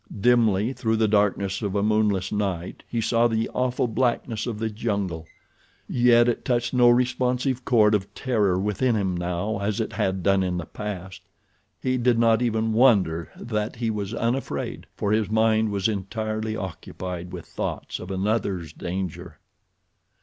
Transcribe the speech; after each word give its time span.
Dimly 0.19 0.73
through 0.73 0.95
the 0.95 1.07
darkness 1.07 1.61
of 1.61 1.75
a 1.75 1.83
moonless 1.83 2.31
night 2.31 2.81
he 2.87 2.99
saw 3.01 3.27
the 3.27 3.47
awful 3.49 3.87
blackness 3.87 4.47
of 4.47 4.57
the 4.57 4.71
jungle, 4.71 5.27
yet 5.87 6.27
it 6.27 6.43
touched 6.43 6.73
no 6.73 6.89
responsive 6.89 7.63
chord 7.65 7.93
of 7.93 8.11
terror 8.15 8.57
within 8.57 8.95
him 8.95 9.15
now 9.15 9.59
as 9.59 9.79
it 9.79 9.93
had 9.93 10.23
done 10.23 10.41
in 10.41 10.57
the 10.57 10.65
past. 10.65 11.21
He 11.79 11.99
did 11.99 12.17
not 12.17 12.41
even 12.41 12.73
wonder 12.73 13.29
that 13.39 13.75
he 13.75 13.91
was 13.91 14.15
unafraid, 14.15 14.87
for 14.95 15.11
his 15.11 15.29
mind 15.29 15.69
was 15.69 15.87
entirely 15.87 16.55
occupied 16.55 17.31
with 17.31 17.45
thoughts 17.45 17.99
of 17.99 18.09
another's 18.09 18.73
danger. 18.73 19.37